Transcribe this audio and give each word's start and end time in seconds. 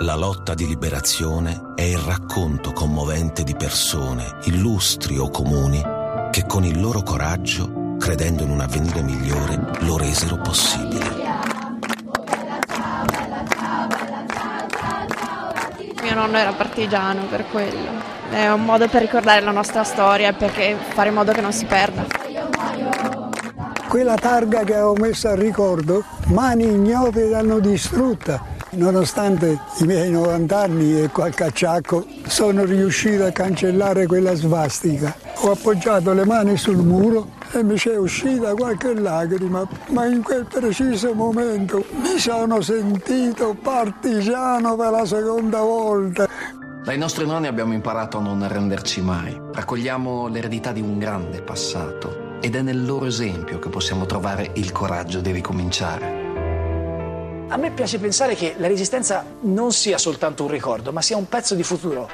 La 0.00 0.16
lotta 0.16 0.54
di 0.54 0.66
liberazione 0.66 1.72
è 1.74 1.82
il 1.82 1.98
racconto 1.98 2.72
commovente 2.72 3.44
di 3.44 3.54
persone, 3.54 4.38
illustri 4.44 5.16
o 5.18 5.30
comuni, 5.30 5.80
che 6.30 6.44
con 6.46 6.64
il 6.64 6.80
loro 6.80 7.02
coraggio, 7.02 7.94
credendo 7.98 8.42
in 8.42 8.50
un 8.50 8.60
avvenire 8.60 9.02
migliore, 9.02 9.58
lo 9.80 9.96
resero 9.96 10.36
possibile. 10.38 11.04
Mio 16.02 16.14
nonno 16.14 16.36
era 16.36 16.52
partigiano 16.52 17.26
per 17.26 17.46
quello. 17.50 17.90
È 18.30 18.50
un 18.50 18.64
modo 18.64 18.88
per 18.88 19.00
ricordare 19.00 19.40
la 19.42 19.52
nostra 19.52 19.84
storia 19.84 20.30
e 20.30 20.34
perché 20.34 20.76
fare 20.92 21.08
in 21.10 21.14
modo 21.14 21.32
che 21.32 21.40
non 21.40 21.52
si 21.52 21.66
perda. 21.66 22.04
Quella 23.88 24.16
targa 24.16 24.64
che 24.64 24.74
avevo 24.74 24.94
messo 24.94 25.28
al 25.28 25.36
ricordo, 25.36 26.02
mani 26.26 26.64
ignote 26.64 27.28
l'hanno 27.28 27.60
distrutta. 27.60 28.53
Nonostante 28.76 29.58
i 29.78 29.84
miei 29.84 30.10
90 30.10 30.58
anni 30.58 31.00
e 31.02 31.08
qualche 31.08 31.44
acciacco, 31.44 32.06
sono 32.26 32.64
riuscito 32.64 33.24
a 33.24 33.30
cancellare 33.30 34.06
quella 34.06 34.34
svastica. 34.34 35.14
Ho 35.42 35.52
appoggiato 35.52 36.12
le 36.12 36.24
mani 36.24 36.56
sul 36.56 36.78
muro 36.78 37.28
e 37.52 37.62
mi 37.62 37.74
c'è 37.74 37.96
uscita 37.96 38.54
qualche 38.54 38.94
lacrima, 38.94 39.66
ma 39.88 40.06
in 40.06 40.22
quel 40.22 40.46
preciso 40.46 41.14
momento 41.14 41.84
mi 42.02 42.18
sono 42.18 42.60
sentito 42.60 43.56
partigiano 43.60 44.74
per 44.76 44.90
la 44.90 45.04
seconda 45.04 45.60
volta. 45.60 46.28
Dai 46.84 46.98
nostri 46.98 47.24
nonni 47.26 47.46
abbiamo 47.46 47.72
imparato 47.72 48.18
a 48.18 48.22
non 48.22 48.42
arrenderci 48.42 49.00
mai. 49.00 49.40
Raccogliamo 49.52 50.28
l'eredità 50.28 50.72
di 50.72 50.80
un 50.80 50.98
grande 50.98 51.40
passato 51.42 52.38
ed 52.40 52.56
è 52.56 52.60
nel 52.60 52.84
loro 52.84 53.06
esempio 53.06 53.58
che 53.58 53.68
possiamo 53.68 54.04
trovare 54.04 54.50
il 54.54 54.72
coraggio 54.72 55.20
di 55.20 55.30
ricominciare. 55.30 56.23
A 57.48 57.56
me 57.56 57.70
piace 57.72 57.98
pensare 57.98 58.34
che 58.34 58.54
la 58.56 58.66
resistenza 58.66 59.24
non 59.42 59.72
sia 59.72 59.98
soltanto 59.98 60.44
un 60.44 60.50
ricordo, 60.50 60.92
ma 60.92 61.02
sia 61.02 61.16
un 61.16 61.28
pezzo 61.28 61.54
di 61.54 61.62
futuro. 61.62 62.08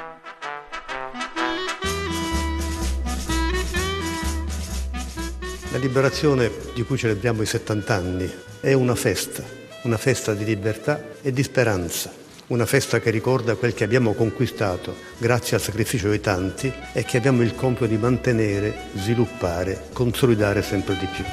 La 5.71 5.77
liberazione 5.77 6.51
di 6.73 6.83
cui 6.83 6.97
celebriamo 6.97 7.41
i 7.41 7.45
70 7.45 7.93
anni 7.93 8.31
è 8.59 8.73
una 8.73 8.93
festa, 8.93 9.41
una 9.83 9.97
festa 9.97 10.33
di 10.33 10.43
libertà 10.43 11.01
e 11.21 11.31
di 11.31 11.43
speranza, 11.43 12.11
una 12.47 12.65
festa 12.65 12.99
che 12.99 13.09
ricorda 13.09 13.55
quel 13.55 13.73
che 13.73 13.85
abbiamo 13.85 14.13
conquistato 14.13 14.93
grazie 15.17 15.55
al 15.55 15.63
sacrificio 15.63 16.09
di 16.09 16.19
tanti 16.19 16.71
e 16.91 17.05
che 17.05 17.15
abbiamo 17.15 17.41
il 17.41 17.55
compito 17.55 17.85
di 17.85 17.97
mantenere, 17.97 18.89
sviluppare, 18.95 19.87
consolidare 19.93 20.61
sempre 20.61 20.97
di 20.97 21.05
più. 21.05 21.23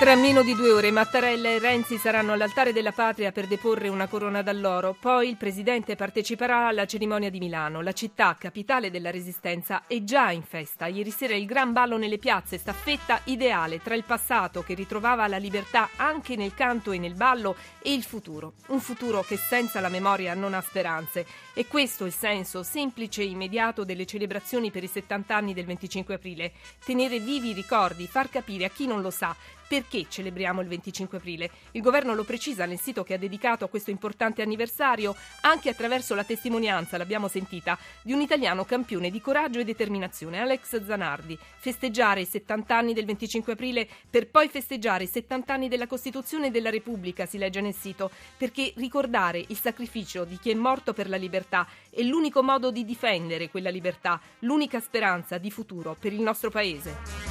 Tra 0.00 0.14
meno 0.14 0.42
di 0.42 0.54
due 0.54 0.72
ore 0.72 0.90
Mattarella 0.90 1.50
e 1.50 1.58
Renzi 1.58 1.98
saranno 1.98 2.32
all'altare 2.32 2.72
della 2.72 2.90
patria 2.90 3.32
per 3.32 3.46
deporre 3.46 3.88
una 3.88 4.06
corona 4.06 4.40
d'alloro. 4.40 4.96
Poi 4.98 5.28
il 5.28 5.36
presidente 5.36 5.94
parteciperà 5.94 6.68
alla 6.68 6.86
cerimonia 6.86 7.28
di 7.28 7.38
Milano. 7.38 7.82
La 7.82 7.92
città, 7.92 8.34
capitale 8.40 8.90
della 8.90 9.10
resistenza, 9.10 9.82
è 9.86 10.02
già 10.02 10.30
in 10.30 10.40
festa. 10.42 10.86
Ieri 10.86 11.10
sera 11.10 11.34
il 11.34 11.44
gran 11.44 11.74
ballo 11.74 11.98
nelle 11.98 12.16
piazze, 12.16 12.56
staffetta 12.56 13.20
ideale 13.24 13.82
tra 13.82 13.94
il 13.94 14.04
passato 14.04 14.62
che 14.62 14.72
ritrovava 14.72 15.28
la 15.28 15.36
libertà 15.36 15.90
anche 15.96 16.34
nel 16.34 16.54
canto 16.54 16.92
e 16.92 16.98
nel 16.98 17.12
ballo 17.12 17.54
e 17.82 17.92
il 17.92 18.02
futuro. 18.02 18.54
Un 18.68 18.80
futuro 18.80 19.20
che 19.20 19.36
senza 19.36 19.80
la 19.80 19.90
memoria 19.90 20.32
non 20.32 20.54
ha 20.54 20.62
speranze. 20.62 21.26
E 21.52 21.66
questo 21.66 22.04
è 22.04 22.06
il 22.06 22.14
senso 22.14 22.62
semplice 22.62 23.20
e 23.20 23.26
immediato 23.26 23.84
delle 23.84 24.06
celebrazioni 24.06 24.70
per 24.70 24.82
i 24.82 24.88
70 24.88 25.36
anni 25.36 25.52
del 25.52 25.66
25 25.66 26.14
aprile. 26.14 26.52
Tenere 26.82 27.18
vivi 27.18 27.50
i 27.50 27.52
ricordi, 27.52 28.06
far 28.06 28.30
capire 28.30 28.64
a 28.64 28.70
chi 28.70 28.86
non 28.86 29.02
lo 29.02 29.10
sa 29.10 29.36
perché 29.70 29.89
celebriamo 30.08 30.60
il 30.60 30.68
25 30.68 31.18
aprile? 31.18 31.50
Il 31.72 31.82
governo 31.82 32.14
lo 32.14 32.24
precisa 32.24 32.64
nel 32.64 32.78
sito 32.78 33.02
che 33.02 33.14
ha 33.14 33.18
dedicato 33.18 33.64
a 33.64 33.68
questo 33.68 33.90
importante 33.90 34.42
anniversario, 34.42 35.14
anche 35.42 35.68
attraverso 35.68 36.14
la 36.14 36.24
testimonianza, 36.24 36.96
l'abbiamo 36.96 37.28
sentita, 37.28 37.78
di 38.02 38.12
un 38.12 38.20
italiano 38.20 38.64
campione 38.64 39.10
di 39.10 39.20
coraggio 39.20 39.58
e 39.58 39.64
determinazione, 39.64 40.38
Alex 40.38 40.84
Zanardi. 40.84 41.38
Festeggiare 41.58 42.20
i 42.20 42.26
70 42.26 42.76
anni 42.76 42.94
del 42.94 43.04
25 43.04 43.52
aprile 43.52 43.88
per 44.08 44.28
poi 44.28 44.48
festeggiare 44.48 45.04
i 45.04 45.08
70 45.08 45.52
anni 45.52 45.68
della 45.68 45.86
Costituzione 45.86 46.50
della 46.50 46.70
Repubblica, 46.70 47.26
si 47.26 47.38
legge 47.38 47.60
nel 47.60 47.74
sito, 47.74 48.10
perché 48.36 48.72
ricordare 48.76 49.44
il 49.46 49.58
sacrificio 49.58 50.24
di 50.24 50.38
chi 50.38 50.50
è 50.50 50.54
morto 50.54 50.92
per 50.92 51.08
la 51.08 51.16
libertà 51.16 51.66
è 51.90 52.02
l'unico 52.02 52.42
modo 52.42 52.70
di 52.70 52.84
difendere 52.84 53.50
quella 53.50 53.70
libertà, 53.70 54.20
l'unica 54.40 54.80
speranza 54.80 55.38
di 55.38 55.50
futuro 55.50 55.96
per 55.98 56.12
il 56.12 56.20
nostro 56.20 56.50
Paese. 56.50 57.29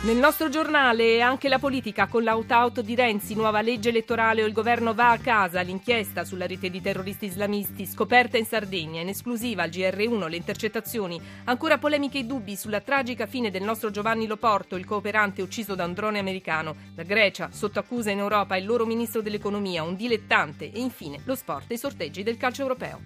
Nel 0.00 0.16
nostro 0.16 0.48
giornale 0.48 1.20
anche 1.20 1.48
la 1.48 1.58
politica 1.58 2.06
con 2.06 2.22
l'out-out 2.22 2.82
di 2.82 2.94
Renzi, 2.94 3.34
nuova 3.34 3.60
legge 3.60 3.88
elettorale 3.88 4.44
o 4.44 4.46
il 4.46 4.52
governo 4.52 4.94
va 4.94 5.10
a 5.10 5.18
casa, 5.18 5.60
l'inchiesta 5.60 6.24
sulla 6.24 6.46
rete 6.46 6.70
di 6.70 6.80
terroristi 6.80 7.26
islamisti 7.26 7.84
scoperta 7.84 8.38
in 8.38 8.46
Sardegna, 8.46 9.00
in 9.00 9.08
esclusiva 9.08 9.64
al 9.64 9.70
GR1 9.70 10.28
le 10.28 10.36
intercettazioni, 10.36 11.20
ancora 11.46 11.78
polemiche 11.78 12.20
e 12.20 12.24
dubbi 12.24 12.54
sulla 12.54 12.80
tragica 12.80 13.26
fine 13.26 13.50
del 13.50 13.64
nostro 13.64 13.90
Giovanni 13.90 14.28
Loporto, 14.28 14.76
il 14.76 14.86
cooperante 14.86 15.42
ucciso 15.42 15.74
da 15.74 15.84
un 15.84 15.94
drone 15.94 16.20
americano, 16.20 16.76
la 16.94 17.02
Grecia 17.02 17.48
sotto 17.50 17.80
accusa 17.80 18.12
in 18.12 18.18
Europa 18.18 18.56
il 18.56 18.66
loro 18.66 18.86
ministro 18.86 19.20
dell'economia, 19.20 19.82
un 19.82 19.96
dilettante. 19.96 20.70
E 20.70 20.78
infine 20.78 21.22
lo 21.24 21.34
sport 21.34 21.72
e 21.72 21.74
i 21.74 21.78
sorteggi 21.78 22.22
del 22.22 22.36
calcio 22.36 22.62
europeo. 22.62 23.00